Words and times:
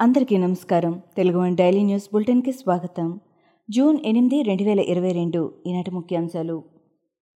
అందరికీ 0.00 0.36
నమస్కారం. 0.36 1.02
Telugu 1.16 1.38
one 1.38 1.56
daily 1.56 1.82
news 1.82 2.08
బులెటిన్కి 2.12 2.52
స్వాగతం. 2.52 3.20
జూన్ 3.70 3.98
ఎనిమిది 4.04 4.42
రెండు 4.42 4.62
వేల 4.62 4.80
ఇరవై 4.80 5.12
రెండు 5.12 5.52
ఈనాటి 5.66 5.90
ముఖ్యాంశాలు. 5.90 6.62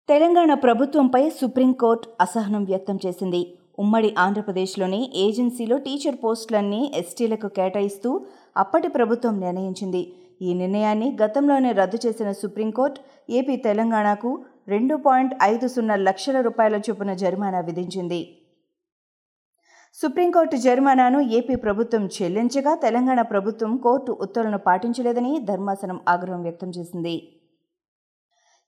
తెలంగాణ 0.09 0.53
ప్రభుత్వంపై 0.53 1.29
సుప్రీంకోర్టు 1.29 2.09
అసహనం 2.21 2.63
వ్యక్తం 2.63 2.99
చేసింది. 3.05 3.53
ఉమ్మడి 3.79 4.15
ఆంధ్రప్రదేశ్లోని 4.19 5.11
ఏజెన్సీలో 5.15 5.77
టీచర్ 5.77 6.15
పోస్టులన్నీ 6.23 6.91
ఎస్టీలకు 6.95 7.47
కేటాయిస్తూ 7.47 8.25
అప్పటి 8.57 8.87
ప్రభుత్వం 8.87 9.39
నిర్ణయించింది. 9.39 10.13
ఈ 10.41 10.53
నిర్ణయాన్ని 10.53 11.17
గతంలోనే 11.23 11.71
రద్దు 11.71 11.97
చేసిన 12.05 12.31
సుప్రీంకోర్టు 12.31 12.99
ఏపీ 13.31 13.55
తెలంగాణకు 13.55 14.43
రెండు 14.67 14.95
పాయింట్ 14.95 15.35
ఐదు 15.43 15.67
సున్నా 15.67 15.95
లక్షల 15.95 16.41
రూపాయల 16.41 16.75
చొప్పున 16.75 17.13
జరిమానా 17.13 17.59
విధించింది. 17.59 18.40
సుప్రీంకోర్టు 19.95 20.55
జరిమానాను 20.55 21.19
ఏపీ 21.37 21.55
ప్రభుత్వం 21.55 22.03
చెల్లించగా 22.15 22.71
తెలంగాణ 22.75 23.21
ప్రభుత్వం 23.21 23.71
కోర్టు 23.77 24.11
ఉత్తర్వులను 24.25 24.59
పాటించలేదని 24.67 25.31
ధర్మాసనం 25.49 25.97
ఆగ్రహం 26.13 26.41
వ్యక్తం 26.41 26.69
చేసింది. 26.77 27.15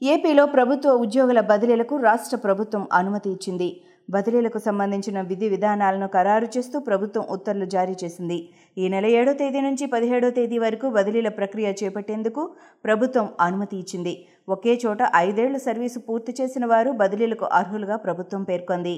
ఏపీలో 0.02 0.44
ప్రభుత్వ 0.56 0.92
ఉద్యోగుల 1.06 1.40
బదిలీలకు 1.52 1.98
రాష్ట్ర 1.98 2.38
ప్రభుత్వం 2.38 2.84
అనుమతి 2.92 3.30
ఇచ్చింది. 3.30 3.70
బదిలీలకు 4.10 4.60
సంబంధించిన 4.60 5.22
విధి 5.22 5.50
విధానాలను 5.50 6.08
ఖరారు 6.08 6.48
చేస్తూ 6.58 6.80
ప్రభుత్వం 6.90 7.26
ఉత్తర్వులు 7.30 7.70
జారీ 7.76 7.96
చేసింది. 8.04 8.38
ఈ 8.78 8.90
నెల 8.90 9.06
ఏడో 9.20 9.34
తేదీ 9.42 9.60
నుంచి 9.62 9.88
పదిహేడో 9.96 10.30
తేదీ 10.38 10.60
వరకు 10.60 10.88
బదిలీల 10.90 11.30
ప్రక్రియ 11.40 11.74
చేపట్టేందుకు 11.82 12.44
ప్రభుత్వం 12.86 13.30
అనుమతి 13.48 13.76
ఇచ్చింది. 13.78 14.16
ఒకే 14.50 14.76
చోట 14.86 15.02
ఐదేళ్ళ 15.26 15.58
సర్వీసు 15.70 16.00
పూర్తి 16.10 16.34
చేసిన 16.42 16.66
వారు 16.66 16.92
బదిలీలకు 17.04 17.48
అర్హులుగా 17.60 17.98
ప్రభుత్వం 18.08 18.44
పేర్కొంది. 18.44 18.96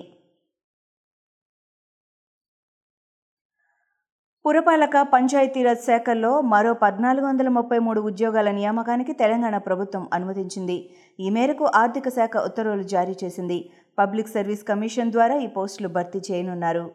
పురపాలక 4.45 4.95
పంచాయతీరాజ్ 5.13 5.85
శాఖల్లో 5.85 6.31
మరో 6.41 6.71
పద్నాలుగు 6.81 7.25
వందల 7.25 7.49
ముప్పై 7.49 7.77
మూడు 7.85 8.01
ఉద్యోగాల 8.09 8.49
నియామకానికి 8.57 9.13
తెలంగాణ 9.21 9.57
ప్రభుత్వం 9.67 10.03
అనుమతించింది. 10.13 10.75
ఈ 11.19 11.29
మేరకు 11.29 11.65
ఆర్థిక 11.75 12.09
శాఖ 12.09 12.43
ఉత్తర్వులు 12.49 12.83
జారీ 12.93 13.15
చేసింది. 13.23 13.57
పబ్లిక్ 13.99 14.29
సర్వీస్ 14.35 14.63
కమిషన్ 14.67 15.13
ద్వారా 15.15 15.37
ఈ 15.45 15.47
పోస్టులు 15.55 15.89
భర్తీ 15.95 16.21
చేయనున్నారు. 16.27 16.85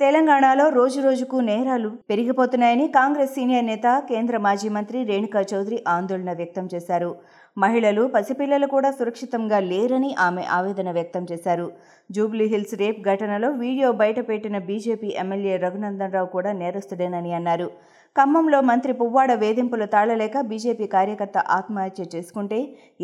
తెలంగాణలో 0.00 0.68
రోజురోజుకు 0.68 1.36
నేరాలు 1.50 1.90
పెరిగిపోతున్నాయని 2.10 2.88
కాంగ్రెస్ 2.88 3.34
సీనియర్ 3.34 3.66
నేత 3.66 3.88
కేంద్ర 4.08 4.36
మాజీ 4.48 4.68
మంత్రి 4.68 5.00
రేణుకా 5.12 5.42
చౌదరి 5.52 5.78
ఆందోళన 5.88 6.32
వ్యక్తం 6.32 6.68
చేశారు. 6.74 7.10
మహిళలు 7.56 8.02
పసిపిల్లలు 8.14 8.66
కూడా 8.66 8.90
సురక్షితంగా 8.90 9.58
లేరని 9.70 10.14
ఆమె 10.26 10.42
ఆవేదన 10.56 10.90
వ్యక్తం 10.90 11.24
చేశారు. 11.32 11.66
జూబ్లీ 12.10 12.46
హిల్స్ 12.52 12.74
రేప్ 12.80 13.00
ఘటనలో 13.10 13.48
వీడియో 13.64 13.92
బయటపెట్టిన 13.92 14.58
బీజేపీ 14.68 15.08
ఎమ్మెల్యే 15.22 15.56
రఘునందన్ 15.56 16.14
రావు 16.16 16.30
కూడా 16.36 16.52
నేరస్తుడేనని 16.52 17.32
అన్నారు. 17.32 17.68
ఖమ్మంలో 18.16 18.58
మంత్రి 18.70 18.92
పువ్వాడ 18.92 19.32
వేధింపులు 19.34 19.86
తాళలేక 19.94 20.40
బీజేపీ 20.50 20.86
కార్యకర్త 20.86 21.38
ఆత్మహత్య 21.58 22.04
చేసుకుంటే 22.16 22.58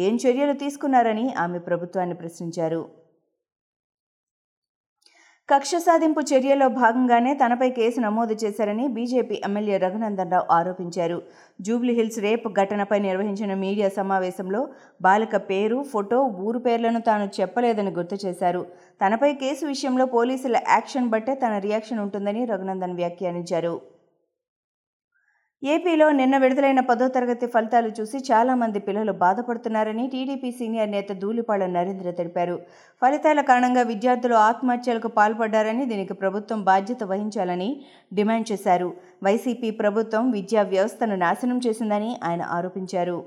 ఏం 0.06 0.16
చర్యలు 0.24 0.56
తీసుకున్నారని 0.64 1.26
ఆమె 1.44 1.60
ప్రభుత్వాన్ని 1.68 2.14
ప్రశ్నించారు. 2.14 2.82
కక్ష 5.52 5.76
సాధింపు 5.76 6.20
చర్యలో 6.20 6.68
భాగంగానే 6.68 7.34
తనపై 7.34 7.70
కేసు 7.70 8.00
నమోదు 8.00 8.34
చేశారని 8.42 8.88
బీజేపీ 8.88 9.40
ఎమ్మెల్యే 9.44 9.78
రఘునందన్ 9.84 10.32
రావు 10.34 10.46
ఆరోపించారు. 10.52 11.22
జూబ్లీహిల్స్ 11.60 12.18
రేప్ 12.18 12.46
ఘటనపై 12.62 12.98
నిర్వహించిన 12.98 13.54
మీడియా 13.54 13.88
సమావేశంలో 13.88 14.68
బాలిక 15.02 15.36
పేరు 15.50 15.82
ఫోటో 15.92 16.20
ఊరు 16.46 16.58
పేర్లను 16.58 17.00
తాను 17.00 17.28
చెప్పలేదని 17.40 17.90
గుర్తు 17.90 18.18
చేశారు. 18.26 18.66
తనపై 19.04 19.32
కేసు 19.32 19.66
విషయంలో 19.66 20.06
పోలీసుల 20.06 20.56
యాక్షన్ 20.68 21.08
బట్టే 21.08 21.34
తన 21.34 21.58
రియాక్షన్ 21.58 21.98
ఉంటుందని 21.98 22.44
రఘునందన్ 22.44 22.98
వ్యాఖ్యానించారు. 23.00 23.74
ఏపీలో 25.62 26.11
నిన్న 26.11 26.34
విడుదలైన 26.39 26.80
పదో 26.80 27.06
తరగతి 27.08 27.47
ఫలితాలు 27.47 27.89
చూసి 28.00 28.19
చాలామంది 28.28 28.78
పిల్లలు 28.80 29.12
బాధపడుతున్నారని 29.12 30.05
టీడీపీ 30.12 30.51
సీనియర్ 30.51 30.90
నేత 30.90 31.12
ధూళిపాళ 31.12 31.67
నరేంద్ర 31.67 32.11
తెలిపారు. 32.11 32.57
ఫలితాల 33.02 33.40
కారణంగా 33.40 33.83
విద్యార్థులు 33.83 34.34
ఆత్మహత్యలకు 34.34 35.08
పాల్పడ్డారని 35.08 35.84
దీనికి 35.84 36.14
ప్రభుత్వం 36.14 36.62
బాధ్యత 36.70 37.05
వహించాలని 37.05 37.70
డిమాండ్ 38.14 38.52
చేశారు. 38.52 38.89
వైసీపీ 39.23 39.70
ప్రభుత్వం 39.83 40.30
విద్యా 40.30 40.62
వ్యవస్థను 40.73 41.17
నాశనం 41.17 41.61
చేసిందని 41.67 42.11
ఆయన 42.24 42.42
ఆరోపించారు. 42.58 43.18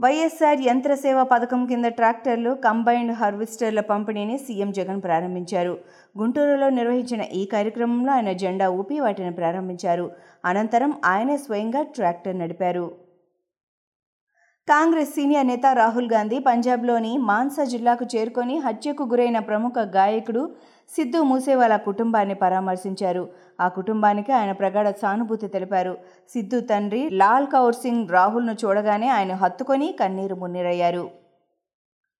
వైఎస్ఆర్ 0.00 0.60
యంత్ర 0.60 0.94
సేవ 0.94 1.18
పథకం 1.24 1.66
కింద 1.66 1.84
ట్రాక్టర్లు 1.84 2.50
కంబైన్డ్ 2.64 3.12
హార్వెస్టర్ల 3.12 3.80
పంపిణీని 3.80 4.38
సీఎం 4.38 4.70
జగన్ 4.72 5.02
ప్రారంభించారు. 5.02 5.74
గుంటూరులో 6.18 6.68
నిర్వహించిన 6.70 7.22
ఈ 7.40 7.42
కార్యక్రమంలో 7.44 8.12
ఆయన 8.12 8.32
జెండా 8.32 8.68
ఊపి 8.70 9.00
వాటిని 9.00 9.32
ప్రారంభించారు. 9.32 10.10
అనంతరం 10.44 10.94
ఆయనే 11.04 11.36
స్వయంగా 11.36 11.82
ట్రాక్టర్ 11.82 12.38
నడిపారు. 12.38 12.86
కాంగ్రెస్ 14.68 15.10
సీనియర్ 15.14 15.46
నేత 15.46 15.66
రాహుల్ 15.78 16.08
గాంధీ 16.12 16.36
పంజాబ్లోని 16.46 17.10
మాన్సా 17.30 17.64
జిల్లాకు 17.72 18.04
చేరుకొని 18.12 18.54
హత్యకు 18.58 19.04
గురైన 19.10 19.38
ప్రముఖ 19.48 19.74
గాయకుడు 19.96 20.42
సిద్ధు 20.90 21.18
మూసేవాలా 21.30 21.76
కుటుంబాన్ని 21.88 22.36
పరామర్శించారు. 22.42 23.24
ఆ 23.60 23.66
కుటుంబానికి 23.78 24.32
ఆయన 24.32 24.52
ప్రగాఢ 24.52 24.90
సానుభూతి 25.02 25.48
తెలిపారు. 25.48 25.94
సిద్ధు 26.34 26.60
తండ్రి 26.70 27.02
లాల్ 27.22 27.50
కౌర్ 27.54 27.78
సింగ్ 27.82 28.14
రాహుల్ను 28.16 28.54
చూడగానే 28.64 29.10
ఆయన 29.18 29.34
హత్తుకొని 29.42 29.90
కన్నీరు 30.00 30.38
మున్నీరయ్యారు. 30.44 31.04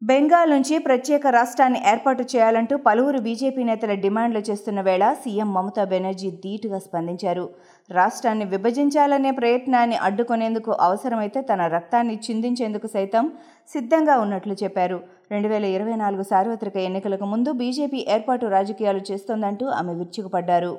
బెంగాల్ 0.03 0.51
నుంచి 0.53 0.75
ప్రత్యేక 0.87 1.27
రాష్ట్రాన్ని 1.37 1.79
ఏర్పాటు 1.91 2.23
చేయాలంటూ 2.33 2.75
పలువురు 2.87 3.21
బీజేపీ 3.27 3.63
నేతల 3.69 3.93
డిమాండ్లు 4.03 4.41
చేస్తున్న 4.49 4.81
వేళ 4.89 5.05
సీఎం 5.23 5.49
మమతా 5.55 5.85
బెనర్జీ 5.93 6.29
ధీటుగా 6.43 6.79
స్పందించారు. 6.87 7.45
రాష్ట్రాన్ని 7.91 8.47
విభజించాలనే 8.55 9.31
ప్రయత్నాన్ని 9.41 9.99
అడ్డుకునేందుకు 10.09 10.73
అవసరమైతే 10.87 11.43
తన 11.51 11.69
రక్తాన్ని 11.77 12.17
చిందించేందుకు 12.27 12.91
సైతం 12.97 13.27
సిద్ధంగా 13.75 14.17
ఉన్నట్లు 14.25 14.57
చెప్పారు. 14.63 14.99
రెండు 15.35 15.51
వేల 15.53 15.69
ఇరవై 15.77 15.97
నాలుగు 16.03 16.27
సార్వత్రిక 16.33 16.77
ఎన్నికలకు 16.89 17.29
ముందు 17.35 17.53
బీజేపీ 17.63 18.03
ఏర్పాటు 18.17 18.53
రాజకీయాలు 18.57 19.05
చేస్తోందంటూ 19.11 19.67
ఆమె 19.79 19.95
విరుచుకుపడ్డారు. 20.01 20.75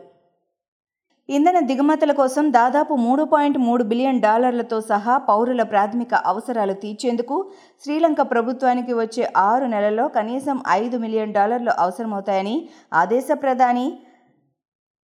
ఇంధన 1.30 1.58
దిగుమతుల 1.60 2.12
కోసం 2.12 2.52
దాదాపు 2.52 2.94
మూడు 2.96 3.24
పాయింట్ 3.24 3.58
మూడు 3.58 3.84
బిలియన్ 3.84 4.20
డాలర్లతో 4.22 4.82
సహా 4.82 5.14
పౌరుల 5.18 5.64
ప్రాథమిక 5.64 6.14
అవసరాలు 6.14 6.74
తీర్చేందుకు 6.74 7.36
శ్రీలంక 7.84 8.22
ప్రభుత్వానికి 8.32 8.94
వచ్చే 8.94 9.24
ఆరు 9.38 9.66
నెలల్లో 9.66 10.06
కనీసం 10.08 10.60
ఐదు 10.72 10.98
మిలియన్ 10.98 11.34
డాలర్లు 11.34 11.72
అవసరమవుతాయని 11.78 12.56
ఆ 12.94 13.06
దేశ 13.06 13.28
ప్రధాని 13.44 13.88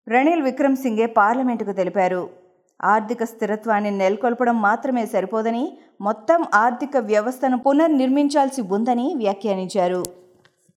రణిల్ 0.08 0.42
విక్రమ్ 0.42 0.76
సింగే 0.76 1.06
పార్లమెంటుకు 1.20 1.72
తెలిపారు. 1.72 2.30
ఆర్థిక 2.84 3.24
స్థిరత్వాన్ని 3.24 3.92
నెలకొల్పడం 3.92 4.62
మాత్రమే 4.62 5.06
సరిపోదని 5.06 5.66
మొత్తం 6.02 6.42
ఆర్థిక 6.54 6.98
వ్యవస్థను 7.12 7.58
పునర్నిర్మించాల్సి 7.58 8.62
ఉందని 8.72 9.08
వ్యాఖ్యానించారు. 9.18 10.02